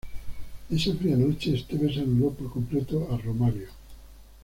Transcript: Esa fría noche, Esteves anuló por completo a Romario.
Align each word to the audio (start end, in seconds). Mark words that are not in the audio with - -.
Esa 0.71 0.95
fría 0.95 1.15
noche, 1.15 1.53
Esteves 1.53 1.95
anuló 1.99 2.31
por 2.31 2.49
completo 2.51 3.07
a 3.11 3.17
Romario. 3.23 3.67